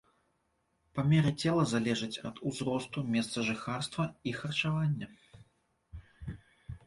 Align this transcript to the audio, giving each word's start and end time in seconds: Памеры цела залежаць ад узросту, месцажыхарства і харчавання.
Памеры 0.99 1.31
цела 1.41 1.65
залежаць 1.73 2.21
ад 2.29 2.35
узросту, 2.51 3.03
месцажыхарства 3.17 4.03
і 4.31 4.33
харчавання. 4.39 5.07